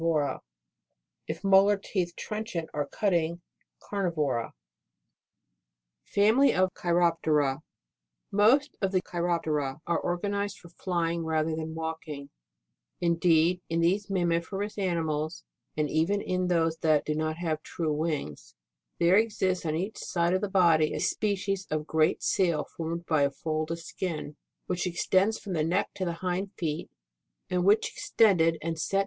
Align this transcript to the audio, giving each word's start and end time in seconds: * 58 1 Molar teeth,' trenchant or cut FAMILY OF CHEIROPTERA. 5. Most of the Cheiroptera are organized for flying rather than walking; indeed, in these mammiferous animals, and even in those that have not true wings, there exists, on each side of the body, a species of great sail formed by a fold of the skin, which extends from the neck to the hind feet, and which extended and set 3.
* 0.01 0.41
58 1.27 1.43
1 1.43 1.51
Molar 1.51 1.77
teeth,' 1.77 2.15
trenchant 2.15 2.67
or 2.73 2.87
cut 2.87 3.13
FAMILY 6.05 6.55
OF 6.55 6.73
CHEIROPTERA. 6.73 7.53
5. 7.53 7.61
Most 8.31 8.75
of 8.81 8.91
the 8.91 9.01
Cheiroptera 9.03 9.77
are 9.85 9.99
organized 9.99 10.57
for 10.57 10.69
flying 10.69 11.23
rather 11.23 11.55
than 11.55 11.75
walking; 11.75 12.31
indeed, 12.99 13.61
in 13.69 13.79
these 13.81 14.07
mammiferous 14.09 14.79
animals, 14.79 15.43
and 15.77 15.87
even 15.87 16.19
in 16.19 16.47
those 16.47 16.77
that 16.77 17.07
have 17.07 17.15
not 17.17 17.63
true 17.63 17.93
wings, 17.93 18.55
there 18.99 19.17
exists, 19.17 19.67
on 19.67 19.75
each 19.75 19.99
side 19.99 20.33
of 20.33 20.41
the 20.41 20.49
body, 20.49 20.95
a 20.95 20.99
species 20.99 21.67
of 21.69 21.85
great 21.85 22.23
sail 22.23 22.65
formed 22.75 23.05
by 23.05 23.21
a 23.21 23.29
fold 23.29 23.69
of 23.69 23.77
the 23.77 23.83
skin, 23.83 24.35
which 24.65 24.87
extends 24.87 25.37
from 25.37 25.53
the 25.53 25.63
neck 25.63 25.91
to 25.93 26.05
the 26.05 26.13
hind 26.25 26.49
feet, 26.57 26.89
and 27.51 27.63
which 27.63 27.89
extended 27.91 28.57
and 28.63 28.79
set 28.79 28.99
3. 28.99 28.99